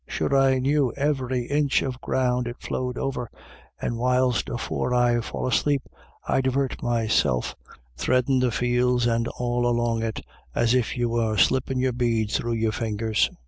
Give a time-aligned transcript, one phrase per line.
[0.07, 3.29] Sure I knew ivery inch of ground it flowed over,
[3.79, 5.83] and whiles afore I'd fall asleep,
[6.27, 8.03] I'd divart meself 264 IRISH ID YLLS.
[8.03, 10.21] threadin' the fields and all along it,
[10.55, 13.29] as if you were slippin' your beads thro' your fingers.